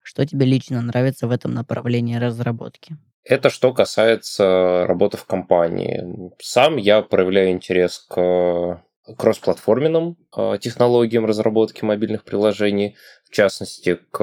Что 0.00 0.24
тебе 0.24 0.46
лично 0.46 0.80
нравится 0.80 1.26
в 1.26 1.32
этом 1.32 1.54
направлении 1.54 2.14
разработки? 2.14 2.96
Это 3.24 3.48
что 3.48 3.72
касается 3.72 4.84
работы 4.86 5.16
в 5.16 5.24
компании. 5.24 6.30
Сам 6.40 6.76
я 6.76 7.00
проявляю 7.00 7.50
интерес 7.50 7.98
к 7.98 8.82
кроссплатформенным 9.16 10.16
э, 10.36 10.58
технологиям 10.60 11.26
разработки 11.26 11.84
мобильных 11.84 12.24
приложений, 12.24 12.96
в 13.24 13.34
частности, 13.34 13.98
к 14.10 14.20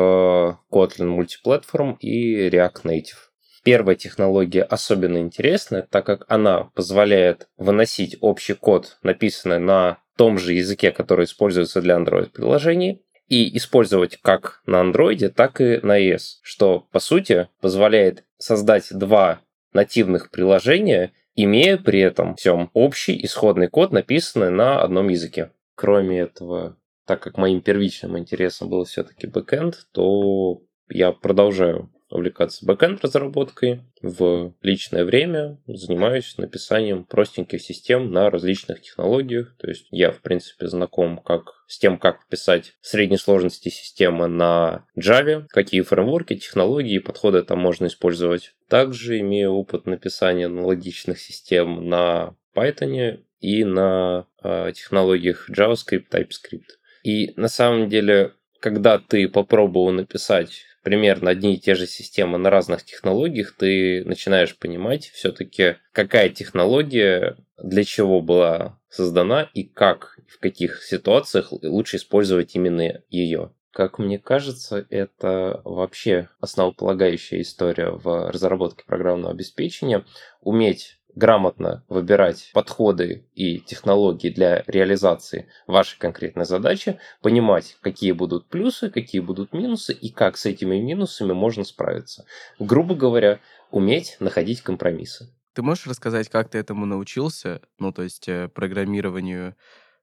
Kotlin 0.71 1.17
Multiplatform 1.17 1.97
и 1.99 2.49
React 2.49 2.83
Native. 2.83 3.29
Первая 3.63 3.95
технология 3.95 4.63
особенно 4.63 5.17
интересная, 5.17 5.83
так 5.83 6.05
как 6.05 6.25
она 6.27 6.71
позволяет 6.73 7.47
выносить 7.57 8.17
общий 8.21 8.53
код, 8.53 8.97
написанный 9.03 9.59
на 9.59 9.99
том 10.17 10.39
же 10.39 10.53
языке, 10.53 10.91
который 10.91 11.25
используется 11.25 11.81
для 11.81 11.95
Android-приложений, 11.95 13.03
и 13.31 13.55
использовать 13.55 14.17
как 14.21 14.61
на 14.65 14.81
Android, 14.81 15.29
так 15.29 15.61
и 15.61 15.79
на 15.83 15.97
iOS, 15.97 16.39
что, 16.41 16.85
по 16.91 16.99
сути, 16.99 17.47
позволяет 17.61 18.25
создать 18.37 18.89
два 18.91 19.39
нативных 19.71 20.31
приложения, 20.31 21.13
имея 21.35 21.77
при 21.77 22.01
этом 22.01 22.35
всем 22.35 22.69
общий 22.73 23.23
исходный 23.23 23.69
код, 23.69 23.93
написанный 23.93 24.49
на 24.49 24.81
одном 24.81 25.07
языке. 25.07 25.51
Кроме 25.75 26.19
этого, 26.19 26.75
так 27.07 27.21
как 27.21 27.37
моим 27.37 27.61
первичным 27.61 28.19
интересом 28.19 28.69
был 28.69 28.83
все-таки 28.83 29.27
бэкэнд, 29.27 29.87
то 29.93 30.61
я 30.89 31.13
продолжаю 31.13 31.89
увлекаться 32.11 32.65
бэкэнд 32.65 33.03
разработкой 33.03 33.81
в 34.01 34.53
личное 34.61 35.05
время, 35.05 35.57
занимаюсь 35.67 36.37
написанием 36.37 37.03
простеньких 37.03 37.61
систем 37.61 38.11
на 38.11 38.29
различных 38.29 38.81
технологиях. 38.81 39.55
То 39.57 39.67
есть 39.67 39.87
я, 39.91 40.11
в 40.11 40.21
принципе, 40.21 40.67
знаком 40.67 41.17
как 41.17 41.63
с 41.67 41.79
тем, 41.79 41.97
как 41.97 42.27
писать 42.27 42.73
средней 42.81 43.17
сложности 43.17 43.69
системы 43.69 44.27
на 44.27 44.85
Java, 44.99 45.45
какие 45.49 45.81
фреймворки, 45.81 46.35
технологии 46.35 46.99
подходы 46.99 47.43
там 47.43 47.59
можно 47.59 47.87
использовать. 47.87 48.53
Также 48.67 49.19
имею 49.19 49.51
опыт 49.51 49.85
написания 49.85 50.45
аналогичных 50.45 51.19
систем 51.19 51.87
на 51.87 52.35
Python 52.55 53.23
и 53.39 53.63
на 53.63 54.27
э, 54.43 54.71
технологиях 54.75 55.49
JavaScript, 55.49 56.05
TypeScript. 56.11 56.77
И 57.03 57.33
на 57.35 57.47
самом 57.47 57.89
деле, 57.89 58.33
когда 58.61 58.99
ты 58.99 59.27
попробовал 59.27 59.91
написать 59.91 60.65
примерно 60.83 61.31
одни 61.31 61.55
и 61.55 61.59
те 61.59 61.75
же 61.75 61.87
системы 61.87 62.37
на 62.37 62.49
разных 62.49 62.85
технологиях, 62.85 63.55
ты 63.57 64.05
начинаешь 64.05 64.57
понимать 64.57 65.09
все-таки, 65.09 65.77
какая 65.91 66.29
технология 66.29 67.37
для 67.61 67.83
чего 67.83 68.21
была 68.21 68.79
создана 68.89 69.49
и 69.53 69.63
как, 69.63 70.19
в 70.27 70.39
каких 70.39 70.83
ситуациях 70.83 71.51
лучше 71.51 71.97
использовать 71.97 72.55
именно 72.55 73.01
ее. 73.09 73.51
Как 73.73 73.99
мне 73.99 74.19
кажется, 74.19 74.85
это 74.89 75.61
вообще 75.63 76.29
основополагающая 76.39 77.41
история 77.41 77.89
в 77.91 78.29
разработке 78.29 78.83
программного 78.85 79.33
обеспечения. 79.33 80.05
Уметь 80.41 80.99
грамотно 81.15 81.83
выбирать 81.89 82.51
подходы 82.53 83.25
и 83.35 83.59
технологии 83.59 84.29
для 84.29 84.63
реализации 84.67 85.49
вашей 85.67 85.97
конкретной 85.99 86.45
задачи, 86.45 86.99
понимать, 87.21 87.77
какие 87.81 88.11
будут 88.11 88.47
плюсы, 88.47 88.89
какие 88.89 89.21
будут 89.21 89.53
минусы 89.53 89.93
и 89.93 90.09
как 90.09 90.37
с 90.37 90.45
этими 90.45 90.77
минусами 90.77 91.33
можно 91.33 91.63
справиться. 91.63 92.25
Грубо 92.59 92.95
говоря, 92.95 93.39
уметь 93.71 94.17
находить 94.19 94.61
компромиссы. 94.61 95.29
Ты 95.53 95.63
можешь 95.63 95.87
рассказать, 95.87 96.29
как 96.29 96.49
ты 96.49 96.57
этому 96.57 96.85
научился? 96.85 97.61
Ну, 97.77 97.91
то 97.91 98.03
есть 98.03 98.27
э, 98.29 98.47
программированию. 98.47 99.55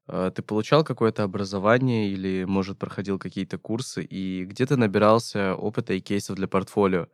Э, 0.07 0.31
ты 0.35 0.43
получал 0.43 0.85
какое-то 0.85 1.23
образование 1.23 2.09
или, 2.11 2.45
может, 2.45 2.79
проходил 2.79 3.19
какие-то 3.19 3.57
курсы? 3.57 4.03
И 4.03 4.45
где 4.45 4.67
ты 4.67 4.77
набирался 4.77 5.55
опыта 5.55 5.95
и 5.95 6.01
кейсов 6.01 6.37
для 6.37 6.49
портфолио? 6.49 7.09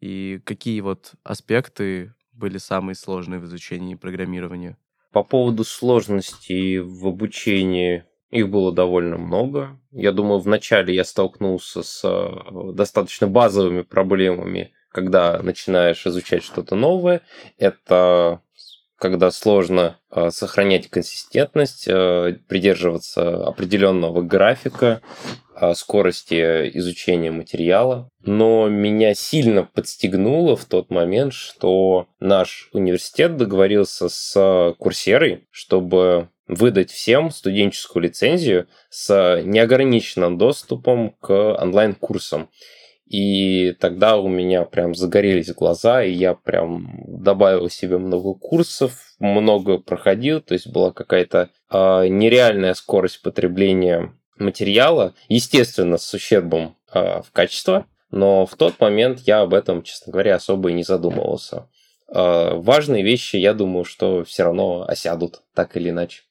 И 0.00 0.40
какие 0.44 0.80
вот 0.80 1.14
аспекты 1.24 2.14
были 2.40 2.58
самые 2.58 2.96
сложные 2.96 3.38
в 3.38 3.44
изучении 3.44 3.94
программирования? 3.94 4.76
По 5.12 5.22
поводу 5.22 5.62
сложностей 5.62 6.78
в 6.78 7.06
обучении 7.06 8.04
их 8.30 8.48
было 8.48 8.72
довольно 8.72 9.18
много. 9.18 9.78
Я 9.90 10.12
думаю, 10.12 10.40
вначале 10.40 10.94
я 10.94 11.04
столкнулся 11.04 11.82
с 11.82 12.02
э, 12.04 12.72
достаточно 12.74 13.26
базовыми 13.26 13.82
проблемами, 13.82 14.72
когда 14.90 15.40
начинаешь 15.42 16.06
изучать 16.06 16.42
что-то 16.44 16.76
новое. 16.76 17.22
Это 17.58 18.40
когда 19.00 19.30
сложно 19.30 19.98
э, 20.10 20.30
сохранять 20.30 20.88
консистентность, 20.88 21.88
э, 21.88 22.36
придерживаться 22.46 23.46
определенного 23.46 24.20
графика, 24.22 25.00
скорости 25.74 26.70
изучения 26.78 27.30
материала. 27.30 28.08
Но 28.24 28.70
меня 28.70 29.12
сильно 29.12 29.62
подстегнуло 29.62 30.56
в 30.56 30.64
тот 30.64 30.90
момент, 30.90 31.34
что 31.34 32.06
наш 32.18 32.70
университет 32.72 33.36
договорился 33.36 34.08
с 34.08 34.74
курсерой, 34.78 35.44
чтобы 35.50 36.30
выдать 36.50 36.90
всем 36.90 37.30
студенческую 37.30 38.04
лицензию 38.04 38.68
с 38.88 39.42
неограниченным 39.44 40.38
доступом 40.38 41.10
к 41.20 41.30
онлайн-курсам. 41.30 42.48
И 43.10 43.72
тогда 43.80 44.18
у 44.18 44.28
меня 44.28 44.64
прям 44.64 44.94
загорелись 44.94 45.52
глаза, 45.52 46.04
и 46.04 46.12
я 46.12 46.34
прям 46.34 46.94
добавил 47.08 47.68
себе 47.68 47.98
много 47.98 48.34
курсов, 48.34 49.16
много 49.18 49.78
проходил, 49.78 50.40
то 50.40 50.54
есть 50.54 50.68
была 50.68 50.92
какая-то 50.92 51.50
э, 51.70 52.06
нереальная 52.06 52.72
скорость 52.74 53.20
потребления 53.22 54.14
материала, 54.38 55.14
естественно, 55.28 55.98
с 55.98 56.14
ущербом 56.14 56.76
э, 56.94 57.22
в 57.22 57.32
качество, 57.32 57.86
но 58.12 58.46
в 58.46 58.54
тот 58.54 58.78
момент 58.78 59.18
я 59.26 59.40
об 59.40 59.54
этом, 59.54 59.82
честно 59.82 60.12
говоря, 60.12 60.36
особо 60.36 60.70
и 60.70 60.74
не 60.74 60.84
задумывался. 60.84 61.68
Э, 62.14 62.54
важные 62.54 63.02
вещи, 63.02 63.34
я 63.34 63.54
думаю, 63.54 63.84
что 63.84 64.22
все 64.22 64.44
равно 64.44 64.84
осядут, 64.86 65.42
так 65.52 65.76
или 65.76 65.90
иначе. 65.90 66.22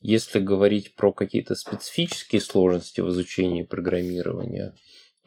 Если 0.00 0.40
говорить 0.40 0.96
про 0.96 1.12
какие-то 1.12 1.54
специфические 1.54 2.40
сложности 2.40 3.00
в 3.00 3.08
изучении 3.10 3.62
программирования, 3.62 4.74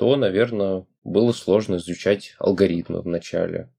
то, 0.02 0.16
наверное, 0.16 0.88
было 1.04 1.32
сложно 1.32 1.76
изучать 1.76 2.34
алгоритмы 2.40 3.04
в 3.04 3.06
начале 3.06 3.70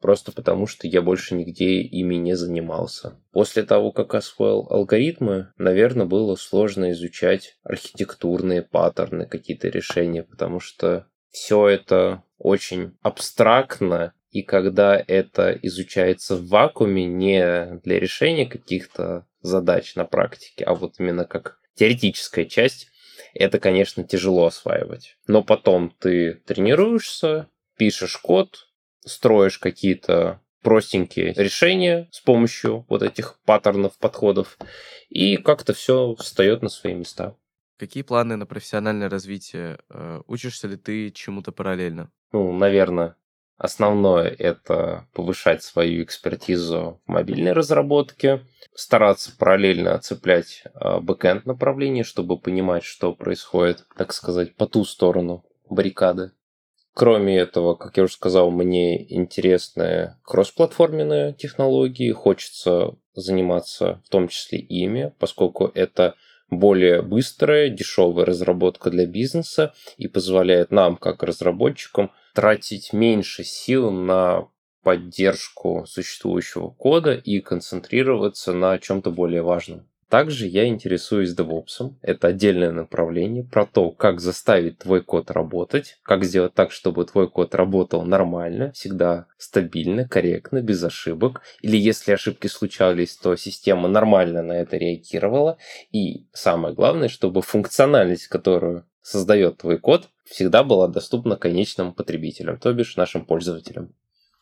просто 0.00 0.32
потому 0.32 0.66
что 0.66 0.88
я 0.88 1.02
больше 1.02 1.36
нигде 1.36 1.82
ими 1.82 2.16
не 2.16 2.34
занимался. 2.34 3.20
После 3.30 3.62
того, 3.62 3.92
как 3.92 4.12
освоил 4.14 4.66
алгоритмы, 4.70 5.52
наверное, 5.56 6.06
было 6.06 6.34
сложно 6.34 6.90
изучать 6.90 7.58
архитектурные 7.62 8.62
паттерны, 8.62 9.26
какие-то 9.26 9.68
решения, 9.68 10.24
потому 10.24 10.58
что 10.58 11.06
все 11.30 11.68
это 11.68 12.24
очень 12.38 12.96
абстрактно, 13.02 14.14
и 14.30 14.42
когда 14.42 15.00
это 15.06 15.56
изучается 15.62 16.34
в 16.34 16.48
вакууме 16.48 17.06
не 17.06 17.78
для 17.84 18.00
решения 18.00 18.46
каких-то 18.46 19.26
задач 19.42 19.94
на 19.94 20.04
практике, 20.04 20.64
а 20.64 20.74
вот 20.74 20.94
именно 20.98 21.24
как 21.24 21.60
теоретическая 21.76 22.46
часть, 22.46 22.88
это, 23.34 23.58
конечно, 23.58 24.04
тяжело 24.04 24.46
осваивать. 24.46 25.16
Но 25.26 25.42
потом 25.42 25.90
ты 25.98 26.34
тренируешься, 26.46 27.48
пишешь 27.76 28.16
код, 28.16 28.68
строишь 29.04 29.58
какие-то 29.58 30.40
простенькие 30.62 31.32
решения 31.34 32.08
с 32.10 32.20
помощью 32.20 32.84
вот 32.88 33.02
этих 33.02 33.38
паттернов, 33.44 33.96
подходов, 33.98 34.58
и 35.08 35.36
как-то 35.36 35.72
все 35.72 36.14
встает 36.16 36.62
на 36.62 36.68
свои 36.68 36.94
места. 36.94 37.36
Какие 37.78 38.02
планы 38.02 38.36
на 38.36 38.44
профессиональное 38.44 39.08
развитие? 39.08 39.78
Э, 39.88 40.20
учишься 40.26 40.66
ли 40.66 40.76
ты 40.76 41.10
чему-то 41.12 41.52
параллельно? 41.52 42.10
Ну, 42.32 42.52
наверное, 42.52 43.16
основное 43.58 44.28
это 44.28 45.06
повышать 45.12 45.62
свою 45.62 46.04
экспертизу 46.04 47.00
в 47.06 47.10
мобильной 47.10 47.52
разработке, 47.52 48.40
стараться 48.74 49.36
параллельно 49.36 49.94
оцеплять 49.94 50.62
э, 50.64 51.00
бэкэнд 51.00 51.44
направление, 51.44 52.04
чтобы 52.04 52.38
понимать, 52.38 52.84
что 52.84 53.12
происходит, 53.12 53.84
так 53.96 54.12
сказать, 54.14 54.54
по 54.54 54.66
ту 54.66 54.84
сторону 54.84 55.44
баррикады. 55.68 56.30
Кроме 56.94 57.38
этого, 57.38 57.74
как 57.74 57.96
я 57.96 58.04
уже 58.04 58.14
сказал, 58.14 58.50
мне 58.50 59.12
интересны 59.14 60.16
кроссплатформенные 60.24 61.32
технологии, 61.32 62.10
хочется 62.10 62.96
заниматься 63.14 64.00
в 64.04 64.08
том 64.08 64.28
числе 64.28 64.58
ими, 64.58 65.12
поскольку 65.18 65.70
это 65.74 66.14
более 66.50 67.02
быстрая, 67.02 67.68
дешевая 67.68 68.24
разработка 68.24 68.90
для 68.90 69.06
бизнеса 69.06 69.74
и 69.96 70.08
позволяет 70.08 70.70
нам, 70.70 70.96
как 70.96 71.22
разработчикам, 71.22 72.10
тратить 72.38 72.92
меньше 72.92 73.42
сил 73.42 73.90
на 73.90 74.46
поддержку 74.84 75.84
существующего 75.88 76.70
кода 76.70 77.14
и 77.14 77.40
концентрироваться 77.40 78.52
на 78.52 78.78
чем-то 78.78 79.10
более 79.10 79.42
важном. 79.42 79.88
Также 80.08 80.46
я 80.46 80.68
интересуюсь 80.68 81.34
DevOps. 81.34 81.94
Это 82.00 82.28
отдельное 82.28 82.70
направление 82.70 83.42
про 83.42 83.66
то, 83.66 83.90
как 83.90 84.20
заставить 84.20 84.78
твой 84.78 85.02
код 85.02 85.32
работать, 85.32 85.98
как 86.04 86.24
сделать 86.24 86.54
так, 86.54 86.70
чтобы 86.70 87.04
твой 87.06 87.28
код 87.28 87.56
работал 87.56 88.04
нормально, 88.04 88.70
всегда 88.70 89.26
стабильно, 89.36 90.06
корректно, 90.08 90.62
без 90.62 90.84
ошибок. 90.84 91.42
Или 91.60 91.76
если 91.76 92.12
ошибки 92.12 92.46
случались, 92.46 93.16
то 93.16 93.34
система 93.34 93.88
нормально 93.88 94.44
на 94.44 94.52
это 94.52 94.76
реагировала. 94.76 95.58
И 95.90 96.28
самое 96.32 96.72
главное, 96.72 97.08
чтобы 97.08 97.42
функциональность, 97.42 98.28
которую 98.28 98.86
создает 99.02 99.58
твой 99.58 99.78
код, 99.78 100.08
всегда 100.24 100.62
была 100.64 100.88
доступна 100.88 101.36
конечным 101.36 101.92
потребителям, 101.92 102.58
то 102.58 102.72
бишь 102.72 102.96
нашим 102.96 103.24
пользователям. 103.24 103.94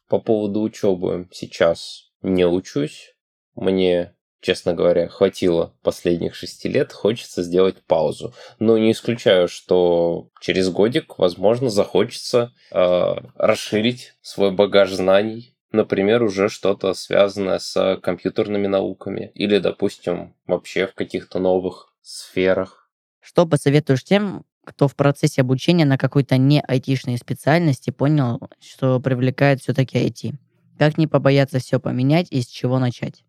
По 0.08 0.18
поводу 0.18 0.60
учебы 0.60 1.28
сейчас 1.32 2.10
не 2.22 2.46
учусь. 2.46 3.14
Мне 3.54 4.16
честно 4.46 4.74
говоря, 4.74 5.08
хватило 5.08 5.74
последних 5.82 6.36
шести 6.36 6.68
лет, 6.68 6.92
хочется 6.92 7.42
сделать 7.42 7.82
паузу. 7.84 8.32
Но 8.60 8.78
не 8.78 8.92
исключаю, 8.92 9.48
что 9.48 10.28
через 10.40 10.70
годик, 10.70 11.18
возможно, 11.18 11.68
захочется 11.68 12.52
э, 12.70 13.14
расширить 13.34 14.14
свой 14.20 14.52
багаж 14.52 14.92
знаний, 14.92 15.56
например, 15.72 16.22
уже 16.22 16.48
что-то 16.48 16.94
связанное 16.94 17.58
с 17.58 17.98
компьютерными 18.02 18.68
науками 18.68 19.32
или, 19.34 19.58
допустим, 19.58 20.36
вообще 20.46 20.86
в 20.86 20.94
каких-то 20.94 21.40
новых 21.40 21.92
сферах. 22.02 22.85
Что 23.26 23.44
посоветуешь 23.44 24.04
тем, 24.04 24.44
кто 24.64 24.86
в 24.86 24.94
процессе 24.94 25.40
обучения 25.40 25.84
на 25.84 25.98
какой-то 25.98 26.36
не 26.36 26.60
айтишной 26.60 27.18
специальности 27.18 27.90
понял, 27.90 28.38
что 28.60 29.00
привлекает 29.00 29.60
все-таки 29.60 29.98
IT? 29.98 30.34
Как 30.78 30.96
не 30.96 31.08
побояться 31.08 31.58
все 31.58 31.80
поменять 31.80 32.28
и 32.30 32.40
с 32.40 32.46
чего 32.46 32.78
начать? 32.78 33.24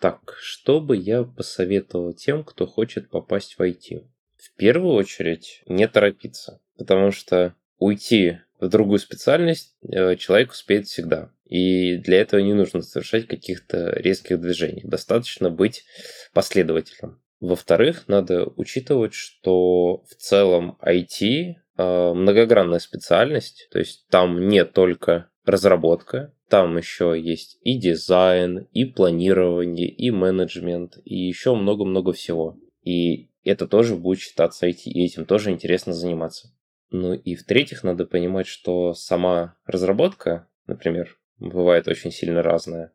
Так, 0.00 0.36
что 0.40 0.80
бы 0.80 0.96
я 0.96 1.22
посоветовал 1.22 2.12
тем, 2.12 2.42
кто 2.42 2.66
хочет 2.66 3.08
попасть 3.08 3.54
в 3.56 3.62
IT? 3.62 4.04
В 4.36 4.56
первую 4.56 4.94
очередь, 4.94 5.62
не 5.66 5.86
торопиться, 5.86 6.60
потому 6.76 7.12
что 7.12 7.54
уйти 7.78 8.40
в 8.58 8.68
другую 8.68 8.98
специальность 8.98 9.76
э, 9.82 10.16
человек 10.16 10.50
успеет 10.50 10.88
всегда. 10.88 11.30
И 11.44 11.98
для 11.98 12.20
этого 12.20 12.40
не 12.40 12.54
нужно 12.54 12.82
совершать 12.82 13.28
каких-то 13.28 13.90
резких 13.90 14.40
движений. 14.40 14.82
Достаточно 14.82 15.50
быть 15.50 15.84
последовательным. 16.32 17.19
Во-вторых, 17.40 18.04
надо 18.06 18.46
учитывать, 18.56 19.14
что 19.14 20.04
в 20.04 20.14
целом 20.16 20.76
IT 20.82 21.54
э, 21.76 22.12
многогранная 22.12 22.78
специальность, 22.78 23.68
то 23.72 23.78
есть 23.78 24.06
там 24.10 24.48
не 24.48 24.64
только 24.66 25.30
разработка, 25.46 26.34
там 26.50 26.76
еще 26.76 27.18
есть 27.18 27.58
и 27.62 27.78
дизайн, 27.78 28.68
и 28.72 28.84
планирование, 28.84 29.88
и 29.88 30.10
менеджмент, 30.10 30.98
и 31.04 31.16
еще 31.16 31.54
много-много 31.54 32.12
всего. 32.12 32.58
И 32.82 33.30
это 33.42 33.66
тоже 33.66 33.96
будет 33.96 34.20
считаться 34.20 34.68
IT, 34.68 34.82
и 34.84 35.04
этим 35.04 35.24
тоже 35.24 35.50
интересно 35.50 35.94
заниматься. 35.94 36.52
Ну 36.90 37.14
и 37.14 37.36
в-третьих, 37.36 37.84
надо 37.84 38.04
понимать, 38.04 38.48
что 38.48 38.92
сама 38.92 39.56
разработка, 39.64 40.48
например, 40.66 41.18
бывает 41.38 41.88
очень 41.88 42.10
сильно 42.10 42.42
разная. 42.42 42.92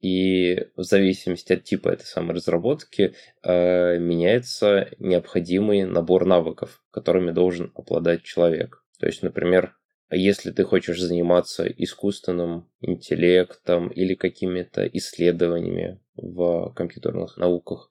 И 0.00 0.68
в 0.76 0.82
зависимости 0.82 1.52
от 1.52 1.64
типа 1.64 1.88
этой 1.88 2.04
самой 2.04 2.36
разработки 2.36 3.14
э, 3.42 3.98
меняется 3.98 4.90
необходимый 4.98 5.84
набор 5.84 6.24
навыков, 6.24 6.82
которыми 6.92 7.32
должен 7.32 7.72
обладать 7.74 8.22
человек. 8.22 8.84
То 9.00 9.06
есть, 9.06 9.22
например, 9.22 9.74
если 10.10 10.52
ты 10.52 10.64
хочешь 10.64 11.00
заниматься 11.00 11.66
искусственным 11.66 12.70
интеллектом 12.80 13.88
или 13.88 14.14
какими-то 14.14 14.86
исследованиями 14.86 16.00
в 16.16 16.72
компьютерных 16.74 17.36
науках, 17.36 17.90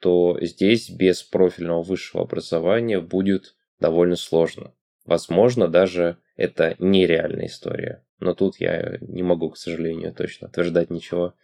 то 0.00 0.36
здесь 0.42 0.90
без 0.90 1.22
профильного 1.22 1.82
высшего 1.82 2.24
образования 2.24 3.00
будет 3.00 3.54
довольно 3.80 4.16
сложно. 4.16 4.74
Возможно, 5.06 5.68
даже 5.68 6.18
это 6.36 6.76
нереальная 6.78 7.46
история. 7.46 8.04
Но 8.18 8.34
тут 8.34 8.56
я 8.58 8.98
не 9.00 9.22
могу, 9.22 9.50
к 9.50 9.56
сожалению, 9.56 10.12
точно 10.12 10.48
утверждать 10.48 10.90
ничего. 10.90 11.34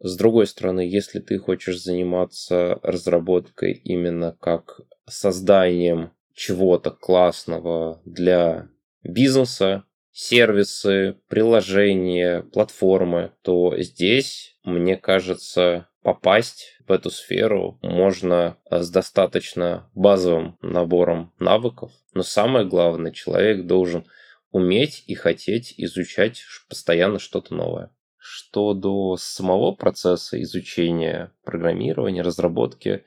С 0.00 0.16
другой 0.16 0.46
стороны, 0.46 0.80
если 0.80 1.20
ты 1.20 1.38
хочешь 1.38 1.82
заниматься 1.82 2.78
разработкой 2.82 3.72
именно 3.72 4.36
как 4.40 4.80
созданием 5.06 6.12
чего-то 6.34 6.90
классного 6.90 8.00
для 8.04 8.68
бизнеса, 9.02 9.84
сервисы, 10.12 11.16
приложения, 11.28 12.42
платформы, 12.42 13.32
то 13.42 13.74
здесь, 13.80 14.56
мне 14.64 14.96
кажется, 14.96 15.88
попасть 16.02 16.78
в 16.86 16.92
эту 16.92 17.10
сферу 17.10 17.78
можно 17.82 18.58
с 18.70 18.90
достаточно 18.90 19.90
базовым 19.94 20.58
набором 20.60 21.32
навыков. 21.38 21.92
Но 22.12 22.22
самое 22.22 22.66
главное, 22.66 23.10
человек 23.10 23.66
должен 23.66 24.06
уметь 24.50 25.02
и 25.06 25.14
хотеть 25.14 25.74
изучать 25.78 26.42
постоянно 26.68 27.18
что-то 27.18 27.54
новое. 27.54 27.90
Что 28.26 28.72
до 28.72 29.18
самого 29.18 29.72
процесса 29.72 30.40
изучения 30.40 31.30
программирования, 31.44 32.22
разработки, 32.22 33.04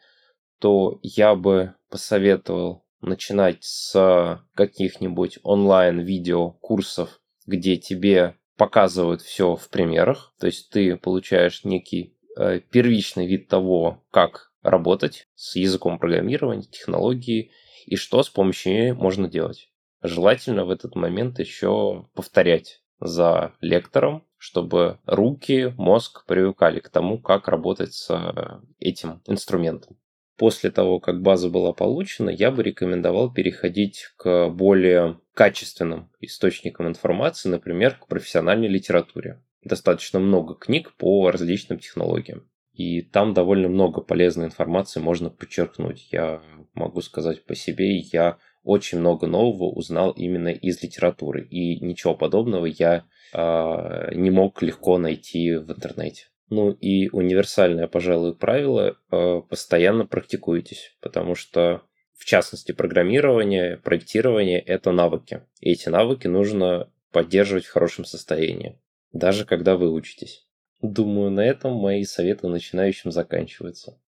то 0.60 1.00
я 1.02 1.34
бы 1.34 1.74
посоветовал 1.90 2.86
начинать 3.02 3.64
с 3.64 4.46
каких-нибудь 4.54 5.40
онлайн-видео 5.42 6.52
курсов, 6.52 7.20
где 7.48 7.78
тебе 7.78 8.36
показывают 8.58 9.24
все 9.24 9.56
в 9.56 9.70
примерах, 9.70 10.36
то 10.40 10.46
есть 10.46 10.70
ты 10.70 10.96
получаешь 10.96 11.64
некий 11.64 12.16
э, 12.38 12.60
первичный 12.60 13.26
вид 13.26 13.48
того, 13.48 14.04
как 14.12 14.52
работать 14.62 15.28
с 15.34 15.56
языком 15.56 15.98
программирования, 15.98 16.68
технологии 16.68 17.50
и 17.88 17.96
что 17.96 18.22
с 18.22 18.30
помощью 18.30 18.72
нее 18.72 18.94
можно 18.94 19.28
делать. 19.28 19.72
Желательно 20.04 20.64
в 20.64 20.70
этот 20.70 20.94
момент 20.94 21.40
еще 21.40 22.08
повторять 22.14 22.84
за 23.00 23.54
лектором, 23.62 24.27
чтобы 24.38 25.00
руки, 25.06 25.74
мозг 25.78 26.26
привыкали 26.26 26.80
к 26.80 26.90
тому, 26.90 27.20
как 27.20 27.48
работать 27.48 27.94
с 27.94 28.10
э, 28.10 28.60
этим 28.80 29.22
инструментом. 29.26 29.98
После 30.38 30.70
того, 30.70 31.00
как 31.00 31.22
база 31.22 31.50
была 31.50 31.74
получена, 31.74 32.30
я 32.30 32.52
бы 32.52 32.62
рекомендовал 32.62 33.34
переходить 33.34 34.10
к 34.18 34.50
более 34.50 35.20
качественным 35.34 36.12
источникам 36.20 36.88
информации, 36.88 37.50
например, 37.50 37.96
к 37.96 38.08
профессиональной 38.08 38.68
литературе. 38.68 39.42
Достаточно 39.64 40.20
много 40.20 40.54
книг 40.54 40.94
по 40.98 41.32
различным 41.32 41.80
технологиям. 41.80 42.48
И 42.74 43.02
там 43.02 43.34
довольно 43.34 43.68
много 43.68 44.02
полезной 44.02 44.46
информации 44.46 45.00
можно 45.00 45.32
подчеркнуть. 45.32 46.10
Я 46.12 46.44
могу 46.76 47.02
сказать 47.02 47.44
по 47.44 47.56
себе, 47.56 47.98
я 47.98 48.38
очень 48.64 49.00
много 49.00 49.26
нового 49.26 49.72
узнал 49.72 50.12
именно 50.12 50.50
из 50.50 50.84
литературы. 50.84 51.48
И 51.48 51.84
ничего 51.84 52.14
подобного 52.14 52.68
я 52.68 53.06
не 53.34 54.30
мог 54.32 54.62
легко 54.62 54.98
найти 54.98 55.56
в 55.56 55.72
интернете. 55.72 56.26
Ну 56.50 56.72
и 56.72 57.10
универсальное, 57.10 57.88
пожалуй, 57.88 58.36
правило 58.36 58.98
э, 59.12 59.42
постоянно 59.50 60.06
практикуйтесь, 60.06 60.96
потому 61.02 61.36
что 61.36 61.82
в 62.18 62.26
частности 62.26 62.72
программирование, 62.72 63.78
проектирование 63.78 64.60
это 64.60 64.92
навыки. 64.92 65.44
И 65.60 65.72
эти 65.72 65.90
навыки 65.90 66.28
нужно 66.28 66.90
поддерживать 67.12 67.66
в 67.66 67.72
хорошем 67.72 68.06
состоянии, 68.06 68.80
даже 69.12 69.46
когда 69.46 69.76
вы 69.76 69.92
учитесь. 69.92 70.48
Думаю, 70.82 71.32
на 71.32 71.42
этом 71.42 71.74
мои 71.74 72.04
советы 72.06 72.48
начинающим 72.48 73.12
заканчиваются. 73.12 74.00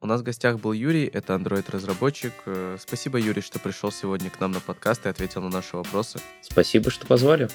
У 0.00 0.06
нас 0.06 0.20
в 0.20 0.24
гостях 0.24 0.60
был 0.60 0.72
Юрий, 0.72 1.06
это 1.06 1.34
Android-разработчик. 1.34 2.32
Э, 2.46 2.76
спасибо, 2.80 3.18
Юрий, 3.18 3.42
что 3.42 3.60
пришел 3.60 3.92
сегодня 3.92 4.28
к 4.28 4.40
нам 4.40 4.50
на 4.50 4.60
подкаст 4.60 5.06
и 5.06 5.08
ответил 5.08 5.40
на 5.40 5.50
наши 5.50 5.76
вопросы. 5.76 6.18
Спасибо, 6.42 6.90
что 6.90 7.06
позвали. 7.06 7.48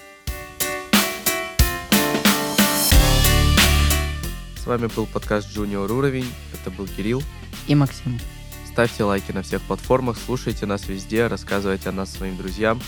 С 4.61 4.67
вами 4.67 4.85
был 4.95 5.07
подкаст 5.07 5.57
Junior 5.57 5.91
Уровень. 5.91 6.31
Это 6.53 6.69
был 6.69 6.85
Кирилл 6.85 7.23
и 7.65 7.73
Максим. 7.73 8.19
Ставьте 8.67 9.03
лайки 9.03 9.31
на 9.31 9.41
всех 9.41 9.59
платформах, 9.63 10.17
слушайте 10.23 10.67
нас 10.67 10.87
везде, 10.87 11.25
рассказывайте 11.25 11.89
о 11.89 11.91
нас 11.91 12.13
своим 12.13 12.37
друзьям. 12.37 12.79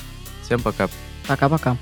Всем 0.43 0.61
пока. 0.61 0.87
Пока-пока. 1.27 1.75